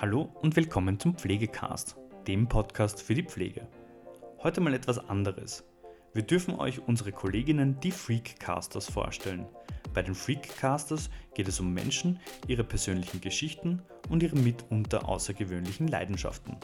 [0.00, 1.94] Hallo und willkommen zum Pflegecast,
[2.26, 3.68] dem Podcast für die Pflege.
[4.42, 5.62] Heute mal etwas anderes.
[6.14, 9.44] Wir dürfen euch unsere Kolleginnen, die Freakcasters, vorstellen.
[9.92, 12.18] Bei den Freakcasters geht es um Menschen,
[12.48, 16.56] ihre persönlichen Geschichten und ihre mitunter außergewöhnlichen Leidenschaften.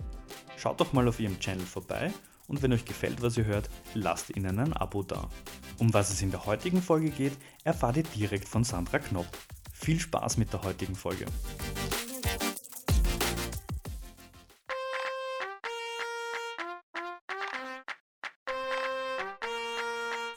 [0.56, 2.10] Schaut doch mal auf ihrem Channel vorbei
[2.48, 5.28] und wenn euch gefällt, was ihr hört, lasst ihnen ein Abo da.
[5.76, 9.28] Um was es in der heutigen Folge geht, erfahrt ihr direkt von Sandra Knopp.
[9.74, 11.26] Viel Spaß mit der heutigen Folge.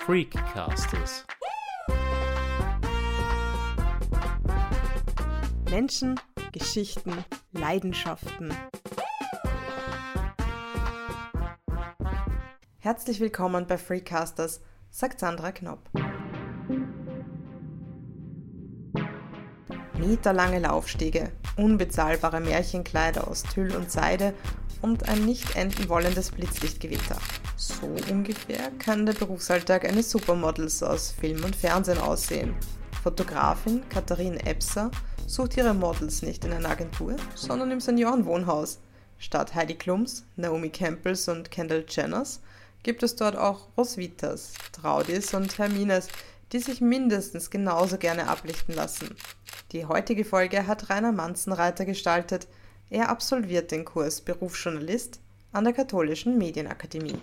[0.10, 1.24] Freakcasters.
[5.70, 6.20] Menschen,
[6.52, 7.14] Geschichten,
[7.52, 8.52] Leidenschaften.
[12.80, 15.88] Herzlich willkommen bei Freakcasters, sagt Sandra Knopp.
[20.00, 24.34] Meterlange Laufstege, unbezahlbare Märchenkleider aus Tüll und Seide
[24.82, 27.18] und ein nicht enden wollendes Blitzlichtgewitter.
[27.56, 32.56] So ungefähr kann der Berufsalltag eines Supermodels aus Film und Fernsehen aussehen.
[33.04, 34.92] Fotografin Katharine Epser
[35.28, 38.80] sucht ihre Models nicht in einer Agentur, sondern im Seniorenwohnhaus.
[39.18, 42.42] Statt Heidi Klums, Naomi Campbells und Kendall Jenners
[42.84, 46.08] gibt es dort auch Rosvitas, Traudis und Hermines,
[46.52, 49.16] die sich mindestens genauso gerne ablichten lassen.
[49.72, 52.48] Die heutige Folge hat Rainer Manzenreiter gestaltet.
[52.92, 55.20] Er absolviert den Kurs Berufsjournalist
[55.52, 57.22] an der Katholischen Medienakademie.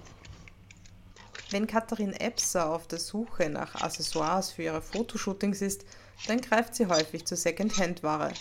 [1.51, 5.85] Wenn Katharin Epser auf der Suche nach Accessoires für ihre Fotoshootings ist,
[6.29, 8.33] dann greift sie häufig zu Second-Hand-Ware.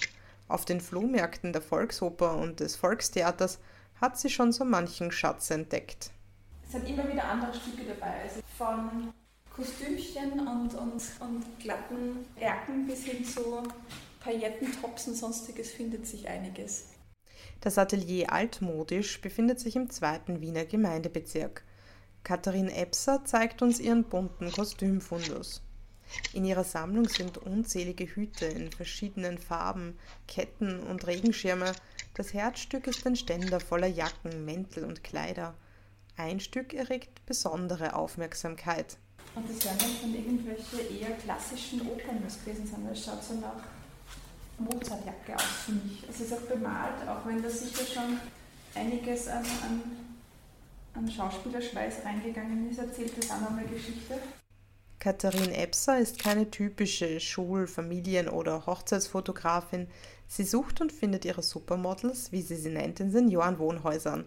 [0.47, 3.57] Auf den Flohmärkten der Volksoper und des Volkstheaters
[3.99, 6.11] hat sie schon so manchen Schatz entdeckt.
[6.67, 9.13] Es sind immer wieder andere Stücke dabei, also von
[9.55, 13.63] Kostümchen und, und, und glatten Erken bis hin zu
[14.19, 16.94] Pailletten, Tops und sonstiges findet sich einiges.
[17.65, 21.63] Das Atelier Altmodisch befindet sich im zweiten Wiener Gemeindebezirk.
[22.23, 25.63] Katharin Epser zeigt uns ihren bunten Kostümfundus.
[26.33, 31.71] In ihrer Sammlung sind unzählige Hüte in verschiedenen Farben, Ketten und Regenschirme.
[32.13, 35.55] Das Herzstück ist ein Ständer voller Jacken, Mäntel und Kleider.
[36.17, 38.97] Ein Stück erregt besondere Aufmerksamkeit.
[39.33, 43.63] Und das werden dann von irgendwelche eher klassischen Opern gewesen sein, es schaut so nach
[44.59, 46.03] Mozartjacke aus für mich.
[46.09, 48.19] Es ist auch bemalt, auch wenn da sicher schon
[48.73, 49.81] einiges an, an
[50.95, 54.17] an Schauspielerschweiß reingegangen ist, erzählt das auch nochmal Geschichte.
[54.99, 59.87] Katharine Epser ist keine typische Schul-, Familien- oder Hochzeitsfotografin.
[60.27, 64.25] Sie sucht und findet ihre Supermodels, wie sie sie nennt, in Seniorenwohnhäusern.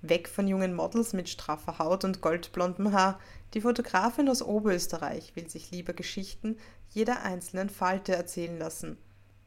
[0.00, 3.18] Weg von jungen Models mit straffer Haut und goldblondem Haar.
[3.54, 6.56] Die Fotografin aus Oberösterreich will sich lieber Geschichten
[6.90, 8.98] jeder einzelnen Falte erzählen lassen.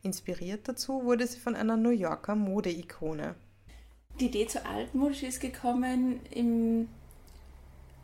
[0.08, 3.36] Inspiriert dazu wurde sie von einer New Yorker Modeikone.
[4.22, 6.88] Die Idee zu altmodisch ist gekommen, im,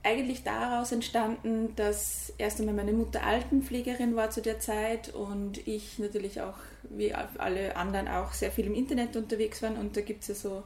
[0.04, 5.98] eigentlich daraus entstanden, dass erst einmal meine Mutter Altenpflegerin war zu der Zeit und ich
[5.98, 6.58] natürlich auch,
[6.90, 9.78] wie alle anderen, auch sehr viel im Internet unterwegs waren.
[9.78, 10.64] Und da gibt es ja so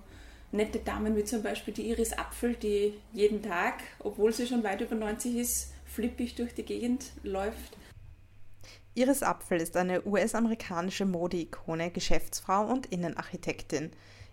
[0.51, 4.81] nette Damen wie zum Beispiel die Iris Apfel, die jeden Tag, obwohl sie schon weit
[4.81, 7.77] über 90 ist, flippig durch die Gegend läuft.
[8.97, 13.91] Iris Apfel ist eine US-amerikanische Modeikone, Geschäftsfrau und Innenarchitektin.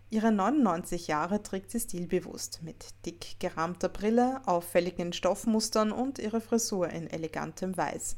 [0.08, 6.88] Ihre 99 Jahre trägt sie stilbewusst, mit dick gerahmter Brille, auffälligen Stoffmustern und ihre Frisur
[6.88, 8.16] in elegantem Weiß.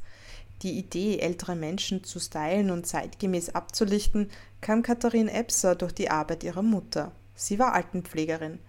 [0.61, 4.31] Die Idee, ältere Menschen zu stylen und zeitgemäß abzulichten,
[4.61, 7.11] kam Katharine Epser durch die Arbeit ihrer Mutter.
[7.35, 8.59] Sie war Altenpflegerin.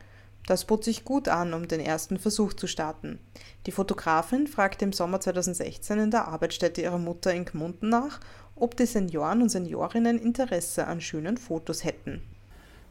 [0.48, 3.18] Das bot sich gut an, um den ersten Versuch zu starten.
[3.66, 8.20] Die Fotografin fragte im Sommer 2016 in der Arbeitsstätte ihrer Mutter in Gmunden nach,
[8.56, 12.22] ob die Senioren und Seniorinnen Interesse an schönen Fotos hätten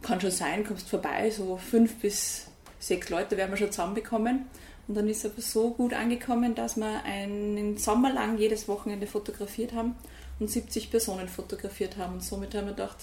[0.01, 2.47] kann schon sein, kommst vorbei, so fünf bis
[2.79, 4.45] sechs Leute werden wir schon zusammenbekommen.
[4.87, 9.05] Und dann ist es aber so gut angekommen, dass wir einen Sommer lang jedes Wochenende
[9.05, 9.95] fotografiert haben
[10.39, 12.15] und 70 Personen fotografiert haben.
[12.15, 12.97] Und somit haben wir gedacht,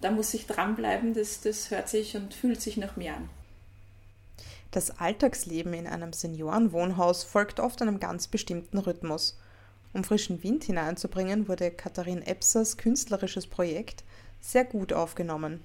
[0.00, 3.28] da muss ich dranbleiben, das, das hört sich und fühlt sich nach mir an.
[4.70, 9.38] Das Alltagsleben in einem Seniorenwohnhaus folgt oft einem ganz bestimmten Rhythmus.
[9.92, 14.04] Um frischen Wind hineinzubringen, wurde Katharin Epsers künstlerisches Projekt
[14.40, 15.60] sehr gut aufgenommen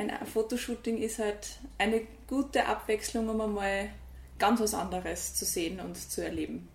[0.00, 3.90] ein Fotoshooting ist halt eine gute Abwechslung, um einmal
[4.38, 6.68] ganz was anderes zu sehen und zu erleben.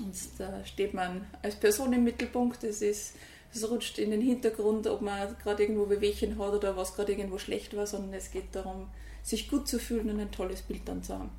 [0.00, 2.64] Und da steht man als Person im Mittelpunkt.
[2.64, 3.14] Es, ist,
[3.52, 7.38] es rutscht in den Hintergrund, ob man gerade irgendwo Bewegchen hat oder was gerade irgendwo
[7.38, 8.88] schlecht war, sondern es geht darum,
[9.24, 11.30] sich gut zu fühlen und ein tolles Bild dann zu haben.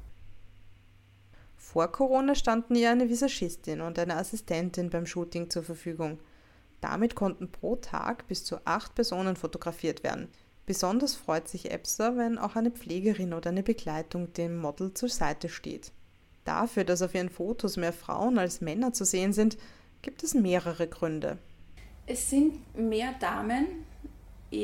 [1.56, 6.20] Vor Corona standen ihr eine Visagistin und eine Assistentin beim Shooting zur Verfügung.
[6.82, 10.28] Damit konnten pro Tag bis zu acht Personen fotografiert werden–
[10.66, 15.48] Besonders freut sich Epsa, wenn auch eine Pflegerin oder eine Begleitung dem Model zur Seite
[15.48, 15.92] steht.
[16.44, 19.58] Dafür, dass auf ihren Fotos mehr Frauen als Männer zu sehen sind,
[20.02, 21.38] gibt es mehrere Gründe.
[22.08, 23.68] Es sind mehr Damen.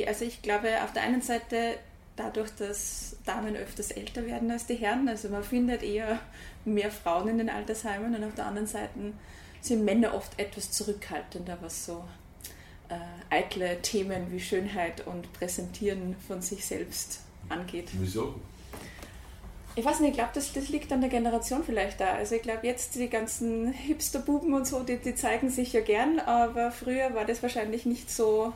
[0.07, 1.75] Also ich glaube, auf der einen Seite
[2.21, 5.07] dadurch, dass Damen öfters älter werden als die Herren.
[5.07, 6.19] Also man findet eher
[6.65, 9.13] mehr Frauen in den Altersheimen und auf der anderen Seite
[9.61, 12.03] sind Männer oft etwas zurückhaltender, was so
[12.89, 12.95] äh,
[13.29, 17.89] eitle Themen wie Schönheit und Präsentieren von sich selbst angeht.
[17.93, 18.35] Wieso?
[19.75, 22.13] Ich weiß nicht, ich glaube, das, das liegt an der Generation vielleicht da.
[22.13, 26.19] Also ich glaube, jetzt die ganzen Hipster-Buben und so, die, die zeigen sich ja gern,
[26.19, 28.51] aber früher war das wahrscheinlich nicht so,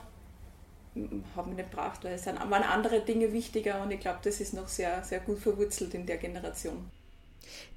[1.36, 4.54] haben wir nicht gebraucht, weil es waren andere Dinge wichtiger und ich glaube, das ist
[4.54, 6.90] noch sehr, sehr gut verwurzelt in der Generation.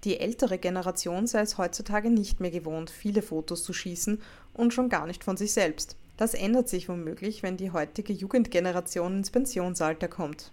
[0.05, 4.23] Die ältere Generation sei es heutzutage nicht mehr gewohnt, viele Fotos zu schießen
[4.55, 5.97] und schon gar nicht von sich selbst.
[6.17, 10.51] Das ändert sich womöglich, wenn die heutige Jugendgeneration ins Pensionsalter kommt.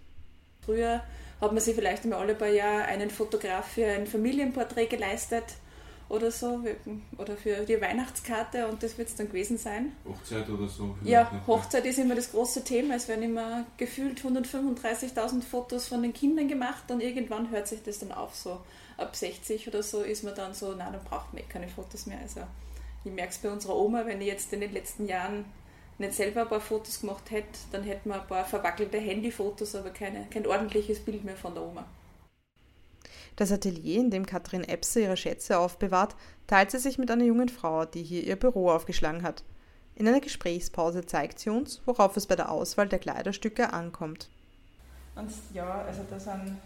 [0.64, 1.02] Früher
[1.40, 5.44] hat man sich vielleicht immer alle paar Jahre einen Fotograf für ein Familienporträt geleistet
[6.08, 6.60] oder so,
[7.18, 9.92] oder für die Weihnachtskarte und das wird es dann gewesen sein.
[10.08, 10.96] Hochzeit oder so?
[11.02, 12.94] Ja, Hochzeit ist immer das große Thema.
[12.94, 17.98] Es werden immer gefühlt 135.000 Fotos von den Kindern gemacht und irgendwann hört sich das
[17.98, 18.34] dann auf.
[18.36, 18.60] So
[18.96, 22.06] ab 60 oder so ist man dann so, na, dann braucht man eh keine Fotos
[22.06, 22.18] mehr.
[22.22, 22.40] Also
[23.04, 25.44] ich merke es bei unserer Oma, wenn ich jetzt in den letzten Jahren
[25.98, 29.90] nicht selber ein paar Fotos gemacht hätte, dann hätten wir ein paar verwackelte Handyfotos, aber
[29.90, 31.86] keine, kein ordentliches Bild mehr von der Oma.
[33.36, 36.16] Das Atelier, in dem Katrin Epse ihre Schätze aufbewahrt,
[36.46, 39.44] teilt sie sich mit einer jungen Frau, die hier ihr Büro aufgeschlagen hat.
[39.94, 44.30] In einer Gesprächspause zeigt sie uns, worauf es bei der Auswahl der Kleiderstücke ankommt.
[45.14, 46.56] Und ja, also da sind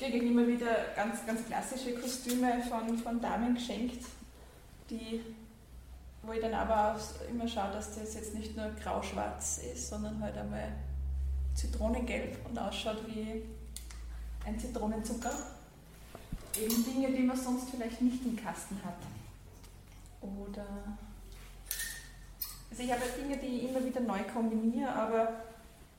[0.00, 4.04] ich immer wieder ganz, ganz klassische Kostüme von, von Damen geschenkt,
[4.90, 5.20] die,
[6.22, 10.22] wo ich dann aber auch immer schaue, dass das jetzt nicht nur grau-schwarz ist, sondern
[10.22, 10.72] halt einmal
[11.54, 13.42] zitronengelb und ausschaut wie
[14.46, 15.32] ein Zitronenzucker
[16.60, 18.98] eben Dinge, die man sonst vielleicht nicht im Kasten hat.
[20.20, 20.66] Oder
[22.70, 25.42] also ich habe Dinge, die ich immer wieder neu kombiniere, aber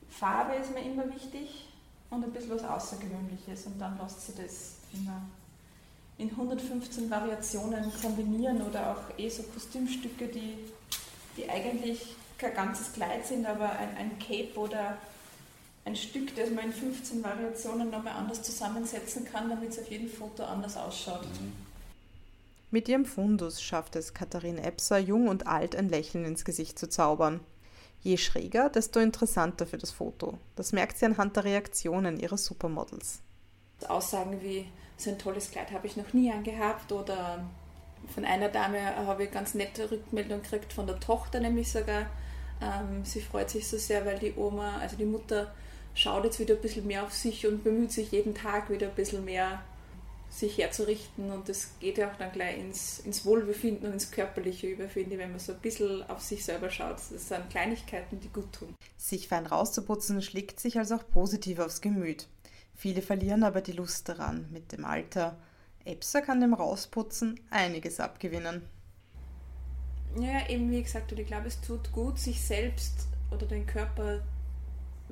[0.09, 1.67] Farbe ist mir immer wichtig
[2.09, 5.21] und ein bisschen was Außergewöhnliches und dann lässt sich das immer
[6.17, 10.57] in 115 Variationen kombinieren oder auch eh so Kostümstücke, die,
[11.37, 14.97] die eigentlich kein ganzes Kleid sind, aber ein, ein Cape oder
[15.89, 20.09] ein Stück, das man in 15 Variationen nochmal anders zusammensetzen kann, damit es auf jedem
[20.09, 21.23] Foto anders ausschaut.
[21.23, 21.53] Mhm.
[22.71, 26.87] Mit ihrem Fundus schafft es Katharine Epser, jung und alt, ein Lächeln ins Gesicht zu
[26.87, 27.39] zaubern.
[28.01, 30.37] Je schräger, desto interessanter für das Foto.
[30.55, 33.21] Das merkt sie anhand der Reaktionen ihrer Supermodels.
[33.87, 34.65] Aussagen wie,
[34.97, 37.43] so ein tolles Kleid habe ich noch nie angehabt oder
[38.13, 42.05] von einer Dame habe ich ganz nette Rückmeldung gekriegt, von der Tochter nämlich sogar.
[42.61, 45.53] Ähm, sie freut sich so sehr, weil die Oma, also die Mutter,
[45.93, 48.95] schaut jetzt wieder ein bisschen mehr auf sich und bemüht sich jeden Tag wieder ein
[48.95, 49.61] bisschen mehr
[50.29, 54.67] sich herzurichten und das geht ja auch dann gleich ins, ins Wohlbefinden und ins Körperliche
[54.67, 56.97] über, finde ich, wenn man so ein bisschen auf sich selber schaut.
[56.97, 58.75] Das sind Kleinigkeiten, die gut tun.
[58.97, 62.27] Sich fein rauszuputzen schlägt sich also auch positiv aufs Gemüt.
[62.75, 65.37] Viele verlieren aber die Lust daran mit dem Alter.
[65.83, 68.61] Epsa kann dem Rausputzen einiges abgewinnen.
[70.19, 74.21] Ja, eben wie gesagt, ich glaube, es tut gut, sich selbst oder den Körper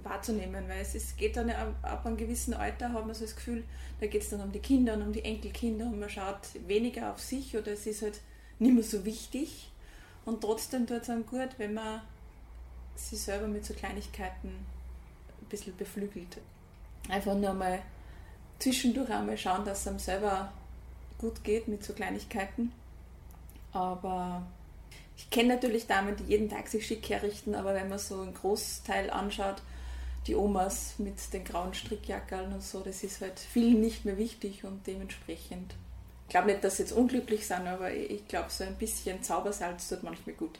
[0.09, 3.63] wahrzunehmen, weil es ist, geht dann ab, einem gewissen Alter, hat man so das Gefühl,
[3.99, 7.11] da geht es dann um die Kinder und um die Enkelkinder und man schaut weniger
[7.11, 8.21] auf sich oder es ist halt
[8.59, 9.69] nicht mehr so wichtig
[10.25, 12.01] und trotzdem tut es einem gut, wenn man
[12.95, 16.37] sich selber mit so Kleinigkeiten ein bisschen beflügelt.
[17.09, 17.79] Einfach nur mal
[18.59, 20.51] zwischendurch einmal schauen, dass es einem selber
[21.17, 22.71] gut geht mit so Kleinigkeiten.
[23.71, 24.45] Aber
[25.15, 28.33] ich kenne natürlich Damen, die jeden Tag sich schick herrichten, aber wenn man so einen
[28.33, 29.61] Großteil anschaut,
[30.27, 34.63] die Omas mit den grauen Strickjackerl und so, das ist halt vielen nicht mehr wichtig
[34.63, 35.75] und dementsprechend.
[36.23, 39.87] Ich glaube nicht, dass sie jetzt unglücklich sind, aber ich glaube, so ein bisschen Zaubersalz
[39.87, 40.59] tut manchmal gut.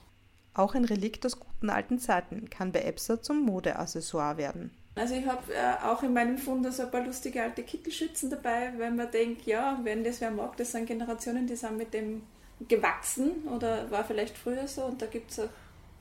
[0.54, 4.72] Auch ein Relikt aus guten alten Zeiten kann bei Epsa zum Modeaccessoire werden.
[4.96, 8.74] Also ich habe äh, auch in meinem Fund so ein paar lustige alte Kittelschützen dabei,
[8.78, 12.24] weil man denkt, ja, wenn das wer mag, das sind Generationen, die sind mit dem
[12.68, 15.50] gewachsen oder war vielleicht früher so und da gibt es auch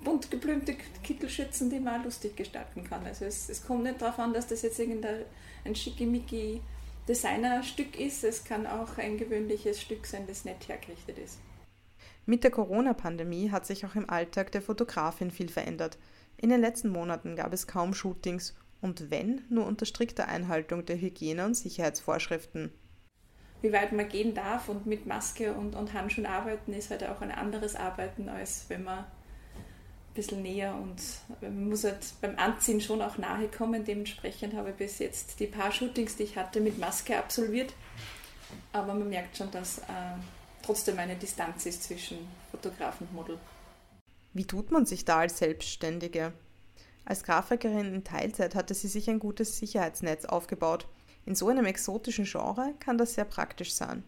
[0.05, 3.05] bunt geblümte Kittelschützen, die man lustig gestalten kann.
[3.05, 5.25] Also es, es kommt nicht darauf an, dass das jetzt irgendein
[5.65, 6.61] ein schickimicki
[7.09, 8.25] Designerstück ist.
[8.25, 11.39] Es kann auch ein gewöhnliches Stück sein, das nett hergerichtet ist.
[12.25, 15.99] Mit der Corona-Pandemie hat sich auch im Alltag der Fotografin viel verändert.
[16.37, 21.01] In den letzten Monaten gab es kaum Shootings und wenn, nur unter strikter Einhaltung der
[21.01, 22.73] Hygiene- und Sicherheitsvorschriften.
[23.63, 27.21] Wie weit man gehen darf und mit Maske und, und Handschuhen arbeiten, ist halt auch
[27.21, 29.07] ein anderes Arbeiten, als wenn man
[30.17, 30.97] bisschen näher und
[31.41, 33.85] man muss halt beim Anziehen schon auch nahe kommen.
[33.85, 37.73] Dementsprechend habe ich bis jetzt die paar Shootings, die ich hatte, mit Maske absolviert.
[38.73, 39.83] Aber man merkt schon, dass äh,
[40.63, 42.19] trotzdem eine Distanz ist zwischen
[42.51, 43.39] Fotograf und Model.
[44.33, 46.33] Wie tut man sich da als Selbstständige?
[47.05, 50.89] Als Grafikerin in Teilzeit hatte sie sich ein gutes Sicherheitsnetz aufgebaut.
[51.25, 54.05] In so einem exotischen Genre kann das sehr praktisch sein.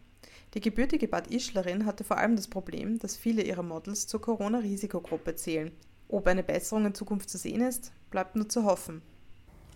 [0.54, 5.36] Die gebürtige Bad Ischlerin hatte vor allem das Problem, dass viele ihrer Models zur Corona-Risikogruppe
[5.36, 5.72] zählen.
[6.08, 9.02] Ob eine Besserung in Zukunft zu sehen ist, bleibt nur zu hoffen.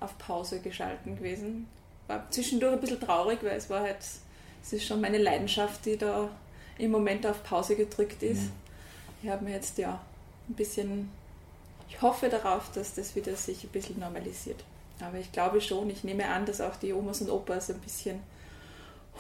[0.01, 1.69] Auf Pause geschalten gewesen.
[2.09, 3.99] War zwischendurch ein bisschen traurig, weil es war halt,
[4.63, 6.31] es ist schon meine Leidenschaft, die da
[6.79, 8.43] im Moment auf Pause gedrückt ist.
[8.43, 8.53] Mhm.
[9.23, 10.01] Ich habe mir jetzt ja
[10.49, 11.11] ein bisschen,
[11.89, 14.65] ich hoffe darauf, dass das wieder sich ein bisschen normalisiert.
[15.01, 18.21] Aber ich glaube schon, ich nehme an, dass auch die Omas und Opas ein bisschen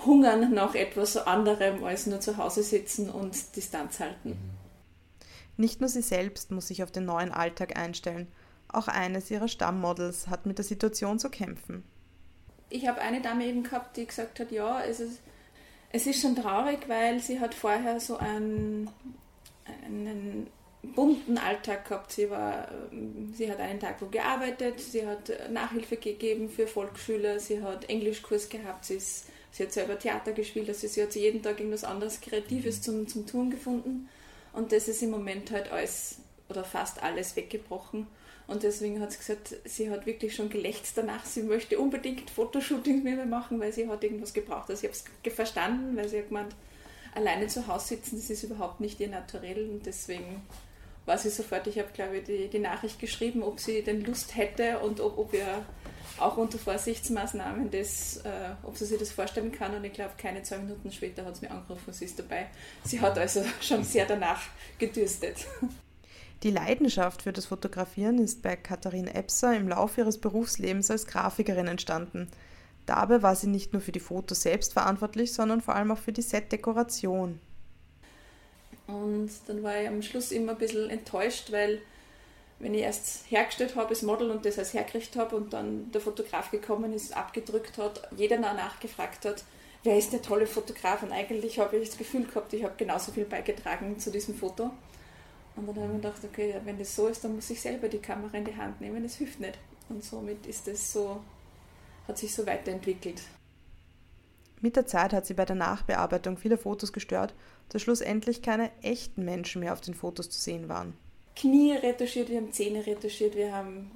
[0.04, 4.31] hungern nach etwas anderem als nur zu Hause sitzen und Distanz halten.
[4.31, 4.62] Mhm.
[5.56, 8.28] Nicht nur sie selbst muss sich auf den neuen Alltag einstellen,
[8.68, 11.85] auch eines ihrer Stammmodels hat mit der Situation zu kämpfen.
[12.71, 15.21] Ich habe eine Dame eben gehabt, die gesagt hat, ja, es ist,
[15.90, 18.88] es ist schon traurig, weil sie hat vorher so einen,
[19.85, 20.47] einen
[20.82, 22.12] bunten Alltag gehabt.
[22.12, 22.68] Sie, war,
[23.35, 28.49] sie hat einen Tag wo gearbeitet, sie hat Nachhilfe gegeben für Volksschüler, sie hat Englischkurs
[28.49, 32.23] gehabt, sie, ist, sie hat selber Theater gespielt, also sie hat jeden Tag irgendwas anderes
[32.23, 34.09] Kreatives zum, zum Tun gefunden.
[34.52, 36.16] Und das ist im Moment halt alles
[36.49, 38.06] oder fast alles weggebrochen.
[38.47, 43.02] Und deswegen hat sie gesagt, sie hat wirklich schon gelächzt danach, sie möchte unbedingt Fotoshootings
[43.02, 44.68] mit mir machen, weil sie hat irgendwas gebraucht.
[44.68, 46.54] Also ich habe es verstanden, weil sie hat gemeint,
[47.14, 50.42] alleine zu Hause sitzen, das ist überhaupt nicht ihr Naturell und deswegen
[51.06, 54.37] war sie sofort, ich habe glaube ich die, die Nachricht geschrieben, ob sie denn Lust
[54.37, 55.64] hätte und ob, ob wir
[56.18, 59.75] auch unter Vorsichtsmaßnahmen das, äh, ob sie sich das vorstellen kann.
[59.75, 62.47] Und ich glaube, keine zwei Minuten später hat sie mir angerufen, sie ist dabei.
[62.85, 64.40] Sie hat also schon sehr danach
[64.78, 65.47] gedürstet.
[66.42, 71.68] Die Leidenschaft für das Fotografieren ist bei Katharine Epser im Laufe ihres Berufslebens als Grafikerin
[71.68, 72.28] entstanden.
[72.87, 76.12] Dabei war sie nicht nur für die Fotos selbst verantwortlich, sondern vor allem auch für
[76.12, 77.38] die Setdekoration.
[78.88, 81.80] Und dann war ich am Schluss immer ein bisschen enttäuscht, weil
[82.62, 86.00] wenn ich erst hergestellt habe als Model und das als hergerichtet habe und dann der
[86.00, 89.42] Fotograf gekommen ist, abgedrückt hat, jeder nachgefragt hat,
[89.83, 91.02] wer ist der tolle Fotograf?
[91.02, 94.71] Und eigentlich habe ich das Gefühl gehabt, ich habe genauso viel beigetragen zu diesem Foto.
[95.57, 97.88] Und dann habe ich mir gedacht, okay, wenn das so ist, dann muss ich selber
[97.88, 99.59] die Kamera in die Hand nehmen, das hilft nicht.
[99.88, 101.21] Und somit ist das so,
[102.07, 103.23] hat sich so weiterentwickelt.
[104.61, 107.35] Mit der Zeit hat sie bei der Nachbearbeitung vieler Fotos gestört,
[107.71, 110.97] dass schlussendlich keine echten Menschen mehr auf den Fotos zu sehen waren.
[111.37, 113.91] Knie retuschiert, wir haben Zähne retuschiert, wir haben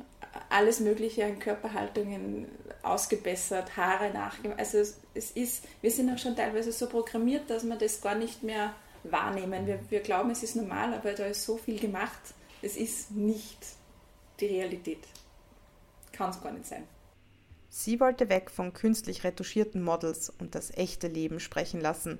[0.48, 2.46] alles Mögliche an Körperhaltungen
[2.82, 4.58] ausgebessert, Haare nachgemacht.
[4.58, 4.78] Also
[5.14, 8.74] es ist, wir sind auch schon teilweise so programmiert, dass wir das gar nicht mehr
[9.04, 9.66] wahrnehmen.
[9.66, 12.20] Wir, wir glauben, es ist normal, aber da ist so viel gemacht.
[12.62, 13.58] Es ist nicht
[14.40, 15.04] die Realität.
[16.12, 16.84] Kann es gar nicht sein.
[17.68, 22.18] Sie wollte weg von künstlich retuschierten Models und das echte Leben sprechen lassen.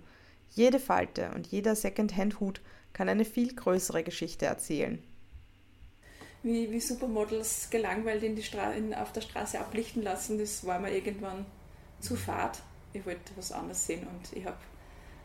[0.57, 2.63] Jede Falte und jeder Secondhand-Hut
[2.95, 5.03] kann eine viel größere Geschichte erzählen.
[6.43, 10.81] Wie, wie Supermodels gelangweilt in die Stra in, auf der Straße ablichten lassen, das war
[10.81, 11.45] mir irgendwann
[12.01, 12.59] zu fad.
[12.95, 14.57] Ich wollte was anderes sehen und ich habe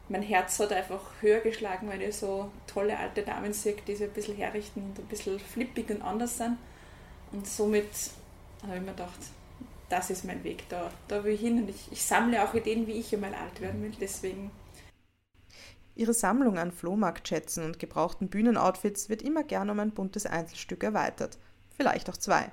[0.09, 4.09] mein Herz hat einfach höher geschlagen, weil ich so tolle alte Damen sehe, die sich
[4.09, 6.57] ein bisschen herrichten und ein bisschen flippig und anders sind.
[7.31, 7.88] Und somit
[8.63, 9.19] habe ich mir gedacht,
[9.88, 11.59] das ist mein Weg, da, da will ich hin.
[11.59, 13.93] Und ich, ich sammle auch Ideen, wie ich einmal alt werden will.
[14.01, 14.51] Deswegen.
[15.95, 21.38] Ihre Sammlung an Flohmarktschätzen und gebrauchten Bühnenoutfits wird immer gern um ein buntes Einzelstück erweitert.
[21.75, 22.51] Vielleicht auch zwei.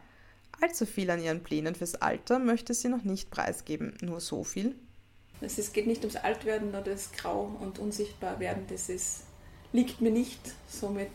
[0.61, 3.95] Allzu viel an ihren Plänen fürs Alter möchte sie noch nicht preisgeben.
[4.01, 4.75] Nur so viel.
[5.41, 8.65] Es geht nicht ums Altwerden oder das Grau und Unsichtbarwerden.
[8.69, 9.25] Das ist,
[9.73, 10.41] liegt mir nicht.
[10.67, 11.11] Somit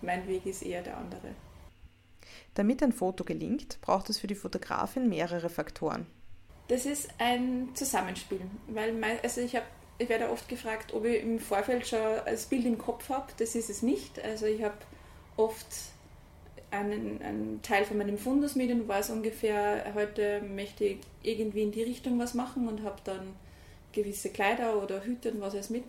[0.00, 1.34] mein Weg ist eher der andere.
[2.54, 6.06] Damit ein Foto gelingt, braucht es für die Fotografin mehrere Faktoren.
[6.68, 9.64] Das ist ein Zusammenspiel, weil mein, also ich, hab,
[9.98, 13.32] ich werde oft gefragt, ob ich im Vorfeld schon das Bild im Kopf habe.
[13.38, 14.22] Das ist es nicht.
[14.22, 14.76] Also ich habe
[15.36, 15.66] oft
[16.70, 21.72] einen, einen, Teil von meinem Fundus mit und weiß ungefähr, heute möchte ich irgendwie in
[21.72, 23.34] die Richtung was machen und habe dann
[23.92, 25.84] gewisse Kleider oder Hüte und was alles mit.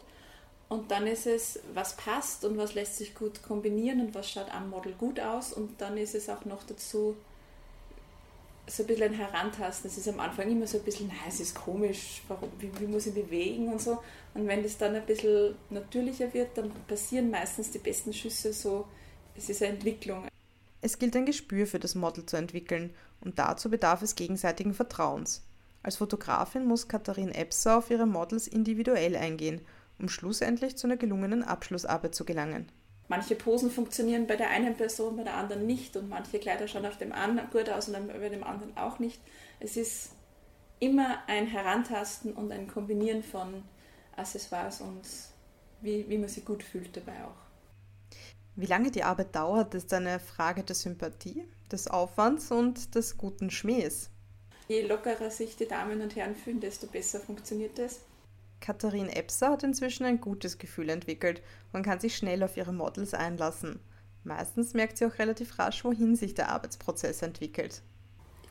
[0.69, 4.53] Und dann ist es, was passt und was lässt sich gut kombinieren und was schaut
[4.53, 5.53] am Model gut aus.
[5.53, 7.15] Und dann ist es auch noch dazu
[8.67, 9.89] so ein bisschen ein Herantasten.
[9.89, 12.87] Es ist am Anfang immer so ein bisschen, nein, es ist komisch, warum, wie, wie
[12.87, 14.01] muss ich bewegen und so.
[14.33, 18.85] Und wenn das dann ein bisschen natürlicher wird, dann passieren meistens die besten Schüsse so.
[19.35, 20.27] Es ist eine Entwicklung.
[20.81, 25.43] Es gilt ein Gespür für das Model zu entwickeln und dazu bedarf es gegenseitigen Vertrauens.
[25.81, 29.61] Als Fotografin muss Katharine Epser auf ihre Models individuell eingehen
[29.99, 32.71] um schlussendlich zu einer gelungenen Abschlussarbeit zu gelangen.
[33.07, 36.85] Manche Posen funktionieren bei der einen Person, bei der anderen nicht und manche Kleider schauen
[36.85, 39.19] auf dem einen gut aus und bei dem anderen auch nicht.
[39.59, 40.11] Es ist
[40.79, 43.63] immer ein Herantasten und ein Kombinieren von
[44.15, 45.01] Accessoires und
[45.81, 47.47] wie, wie man sich gut fühlt dabei auch.
[48.55, 53.51] Wie lange die Arbeit dauert, ist eine Frage der Sympathie, des Aufwands und des guten
[53.51, 54.09] Schmähs.
[54.67, 58.01] Je lockerer sich die Damen und Herren fühlen, desto besser funktioniert es.
[58.59, 61.41] Katharine Epser hat inzwischen ein gutes Gefühl entwickelt
[61.73, 63.79] und kann sich schnell auf ihre Models einlassen.
[64.23, 67.81] Meistens merkt sie auch relativ rasch, wohin sich der Arbeitsprozess entwickelt.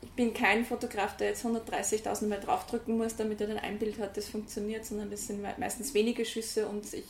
[0.03, 3.99] Ich bin kein Fotograf, der jetzt 130.000 Mal draufdrücken muss, damit er dann ein Bild
[3.99, 7.05] hat, das funktioniert, sondern das sind meistens wenige Schüsse und ich,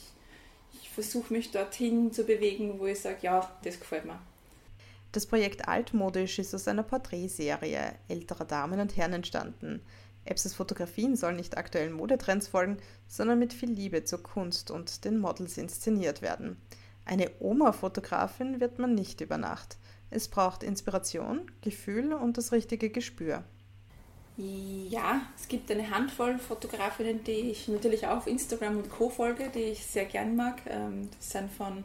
[0.80, 4.18] ich versuche mich dorthin zu bewegen, wo ich sage, ja, das gefällt mir.
[5.12, 9.80] Das Projekt Altmodisch ist aus einer Porträtserie älterer Damen und Herren entstanden.
[10.30, 15.18] Epses Fotografien sollen nicht aktuellen Modetrends folgen, sondern mit viel Liebe zur Kunst und den
[15.18, 16.56] Models inszeniert werden.
[17.04, 19.78] Eine Oma-Fotografin wird man nicht über Nacht.
[20.10, 23.44] Es braucht Inspiration, Gefühl und das richtige Gespür.
[24.36, 29.08] Ja, es gibt eine Handvoll Fotografinnen, die ich natürlich auch auf Instagram und Co.
[29.08, 30.60] folge, die ich sehr gern mag.
[30.66, 31.84] Ähm, das sind von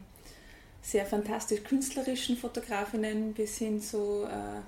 [0.81, 4.61] sehr fantastisch künstlerischen Fotografinnen bis hin zu äh,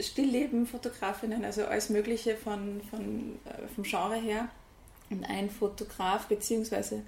[0.00, 4.48] Stillleben-Fotografinnen, also alles Mögliche von, von, äh, vom Genre her.
[5.10, 7.02] Und ein Fotograf, beziehungsweise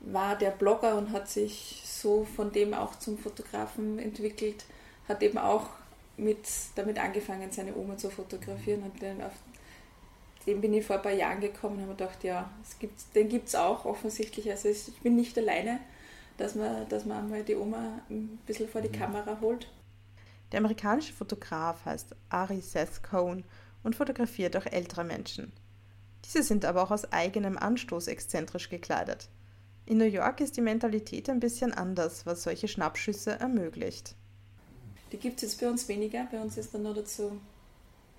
[0.00, 4.64] war der Blogger und hat sich so von dem auch zum Fotografen entwickelt,
[5.08, 5.68] hat eben auch
[6.16, 6.38] mit,
[6.74, 8.82] damit angefangen, seine Oma zu fotografieren.
[8.82, 9.32] Und dann auf
[10.46, 13.28] den bin ich vor ein paar Jahren gekommen und habe gedacht, ja, es gibt, den
[13.28, 14.50] gibt es auch offensichtlich.
[14.50, 15.80] Also ich bin nicht alleine
[16.36, 19.00] dass man, dass man einmal die Oma ein bisschen vor die mhm.
[19.00, 19.68] Kamera holt.
[20.52, 23.44] Der amerikanische Fotograf heißt Ari Seth Cohn
[23.82, 25.52] und fotografiert auch ältere Menschen.
[26.24, 29.28] Diese sind aber auch aus eigenem Anstoß exzentrisch gekleidet.
[29.86, 34.14] In New York ist die Mentalität ein bisschen anders, was solche Schnappschüsse ermöglicht.
[35.10, 36.28] Die gibt es jetzt bei uns weniger.
[36.30, 37.40] Bei uns ist dann noch dazu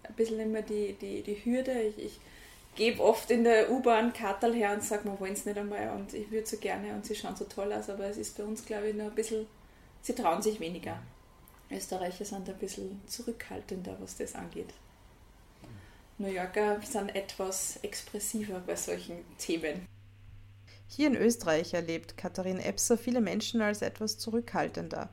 [0.04, 1.72] ein bisschen immer die, die, die Hürde.
[1.82, 2.20] Ich, ich
[2.76, 6.14] gebe oft in der U-Bahn Kartel her und sage, wir wollen es nicht einmal und
[6.14, 8.66] ich würde so gerne und sie schauen so toll aus, aber es ist bei uns,
[8.66, 9.46] glaube ich, noch ein bisschen,
[10.02, 11.00] sie trauen sich weniger.
[11.74, 14.74] Österreicher sind ein bisschen zurückhaltender, was das angeht.
[16.18, 19.88] New Yorker sind etwas expressiver bei solchen Themen.
[20.88, 25.10] Hier in Österreich erlebt Katharine Epser viele Menschen als etwas zurückhaltender.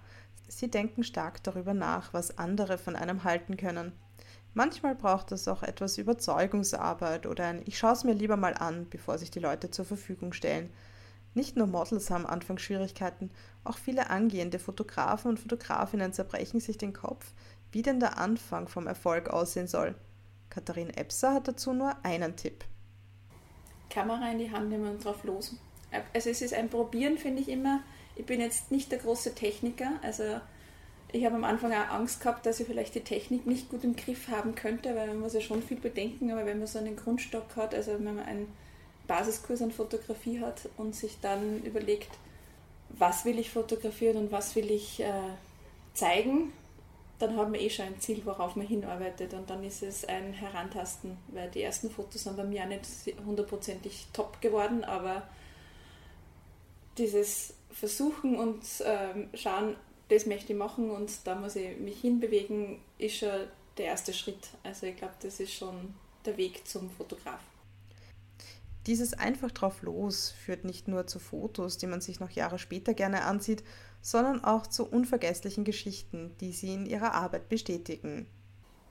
[0.49, 3.93] Sie denken stark darüber nach, was andere von einem halten können.
[4.53, 8.89] Manchmal braucht es auch etwas Überzeugungsarbeit oder ein Ich schaue es mir lieber mal an,
[8.91, 10.71] bevor sich die Leute zur Verfügung stellen.
[11.35, 13.31] Nicht nur Models haben Anfangsschwierigkeiten,
[13.65, 17.33] auch viele angehende Fotografen und Fotografinnen zerbrechen sich den Kopf,
[17.71, 19.95] wie denn der Anfang vom Erfolg aussehen soll.
[20.49, 22.65] Katharine Epser hat dazu nur einen Tipp.
[23.89, 25.57] Kamera in die Hand nehmen und drauf los.
[26.13, 27.83] Also es ist ein Probieren, finde ich immer.
[28.17, 30.41] Ich bin jetzt nicht der große Techniker, also
[31.13, 33.97] ich habe am Anfang auch Angst gehabt, dass ich vielleicht die Technik nicht gut im
[33.97, 36.97] Griff haben könnte, weil man muss ja schon viel bedenken, aber wenn man so einen
[36.97, 38.49] Grundstock hat, also wenn man einen
[39.07, 42.11] Basiskurs an Fotografie hat und sich dann überlegt,
[42.91, 45.13] was will ich fotografieren und was will ich äh,
[45.95, 46.53] zeigen,
[47.19, 50.33] dann hat man eh schon ein Ziel, worauf man hinarbeitet und dann ist es ein
[50.33, 52.85] Herantasten, weil die ersten Fotos sind bei mir auch nicht
[53.25, 55.23] hundertprozentig top geworden, aber
[56.97, 59.77] dieses Versuchen und ähm, schauen,
[60.09, 64.49] das möchte ich machen und da muss ich mich hinbewegen, ist schon der erste Schritt.
[64.65, 67.41] Also ich glaube, das ist schon der Weg zum Fotograf.
[68.87, 72.95] Dieses einfach drauf los führt nicht nur zu Fotos, die man sich noch Jahre später
[72.95, 73.63] gerne ansieht,
[74.01, 78.27] sondern auch zu unvergesslichen Geschichten, die sie in ihrer Arbeit bestätigen.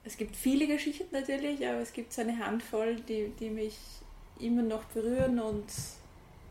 [0.04, 3.76] Es gibt viele Geschichten natürlich, aber es gibt so eine Handvoll, die, die mich
[4.38, 5.66] immer noch berühren und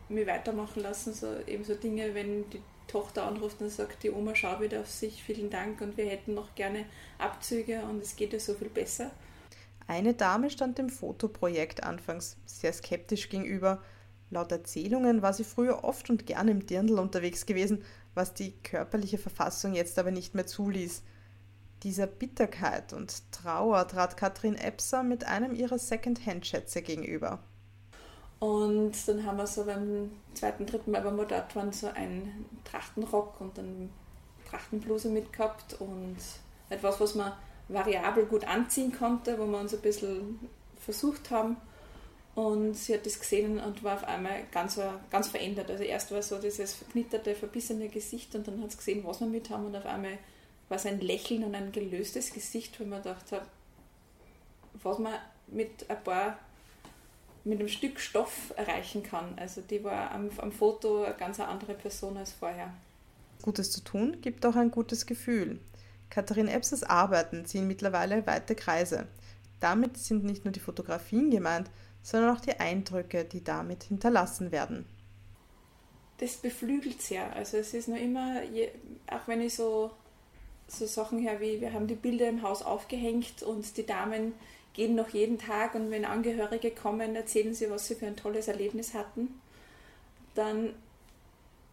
[0.09, 1.13] mich weitermachen lassen.
[1.13, 4.89] So eben so Dinge, wenn die Tochter anruft und sagt, die Oma schaut wieder auf
[4.89, 6.85] sich, vielen Dank und wir hätten noch gerne
[7.17, 9.11] Abzüge und es geht ja so viel besser.
[9.89, 13.81] Eine Dame stand dem Fotoprojekt anfangs sehr skeptisch gegenüber.
[14.29, 19.17] Laut Erzählungen war sie früher oft und gern im Dirndl unterwegs gewesen, was die körperliche
[19.17, 21.01] Verfassung jetzt aber nicht mehr zuließ.
[21.81, 27.39] Dieser Bitterkeit und Trauer trat Katrin Epser mit einem ihrer Second-Hand-Schätze gegenüber.
[28.37, 32.45] Und dann haben wir so beim zweiten, dritten Mal, wenn wir dort waren, so einen
[32.63, 33.89] Trachtenrock und eine
[34.51, 36.17] Trachtenbluse mitgehabt und
[36.69, 37.31] etwas, was man
[37.69, 40.39] variabel gut anziehen konnte, wo wir uns ein bisschen
[40.79, 41.57] versucht haben.
[42.35, 44.79] Und sie hat das gesehen und war auf einmal ganz,
[45.09, 45.69] ganz verändert.
[45.69, 49.27] Also erst war so dieses verknitterte, verbissene Gesicht und dann hat sie gesehen, was wir
[49.27, 50.17] mit haben und auf einmal
[50.69, 53.41] war es ein Lächeln und ein gelöstes Gesicht, wo man dachte,
[54.81, 55.15] was man
[55.47, 56.37] mit ein paar
[57.43, 59.33] mit einem Stück Stoff erreichen kann.
[59.37, 62.71] Also die war am, am Foto eine ganz andere Person als vorher.
[63.41, 65.59] Gutes zu tun gibt auch ein gutes Gefühl.
[66.09, 69.07] Katharin Epsers Arbeiten ziehen mittlerweile weite Kreise.
[69.59, 71.69] Damit sind nicht nur die Fotografien gemeint,
[72.01, 74.85] sondern auch die Eindrücke, die damit hinterlassen werden.
[76.17, 77.33] Das beflügelt sehr.
[77.35, 78.41] Also es ist nur immer,
[79.11, 79.91] auch wenn ich so,
[80.67, 84.33] so Sachen her wie, wir haben die Bilder im Haus aufgehängt und die Damen
[84.73, 88.47] gehen noch jeden Tag und wenn Angehörige kommen, erzählen sie, was sie für ein tolles
[88.47, 89.41] Erlebnis hatten,
[90.35, 90.73] dann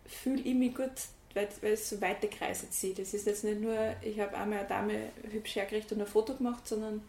[0.06, 0.90] fühle ich mich gut,
[1.36, 2.98] weil, es so weite Kreise zieht.
[2.98, 6.34] Es ist jetzt nicht nur, ich habe einmal eine Dame hübsch hergerichtet und ein Foto
[6.34, 7.02] gemacht, sondern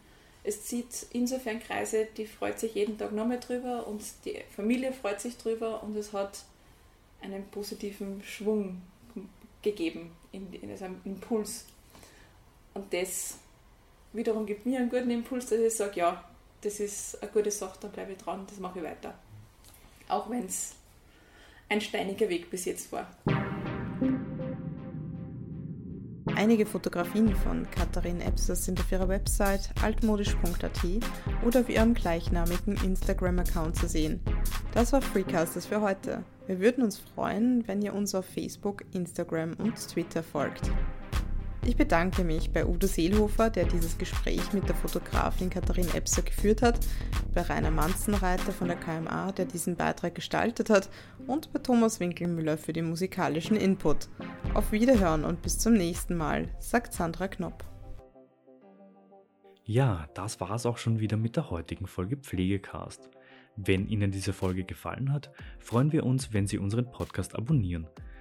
[0.44, 5.20] es zieht insofern Kreise, die freut sich jeden Tag nochmal drüber und die Familie freut
[5.20, 6.44] sich drüber und es hat
[7.22, 8.82] einen positiven Schwung
[9.62, 11.66] gegeben, in, in einem Impuls.
[12.74, 13.36] Und das
[14.14, 16.24] wiederum gibt mir einen guten Impuls, dass ich sage, ja,
[16.62, 19.14] das ist eine gute Sache, dann bleibe ich dran, das mache ich weiter.
[20.08, 20.76] Auch wenn es
[21.70, 23.08] ein steiniger Weg bis jetzt war.
[26.38, 30.80] Einige Fotografien von Katharin Epser sind auf ihrer Website altmodisch.at
[31.44, 34.20] oder auf ihrem gleichnamigen Instagram-Account zu sehen.
[34.72, 36.24] Das war Freecasters für heute.
[36.46, 40.70] Wir würden uns freuen, wenn ihr uns auf Facebook, Instagram und Twitter folgt.
[41.68, 46.62] Ich bedanke mich bei Udo Seelhofer, der dieses Gespräch mit der Fotografin Katharin Epser geführt
[46.62, 46.80] hat,
[47.36, 50.90] bei Rainer Manzenreiter von der KMA, der diesen Beitrag gestaltet hat,
[51.28, 54.08] und bei Thomas Winkelmüller für den musikalischen Input.
[54.54, 57.66] Auf Wiederhören und bis zum nächsten Mal, sagt Sandra Knopp.
[59.66, 63.10] Ja, das war's auch schon wieder mit der heutigen Folge Pflegecast.
[63.58, 67.88] Wenn Ihnen diese Folge gefallen hat, freuen wir uns, wenn Sie unseren Podcast abonnieren.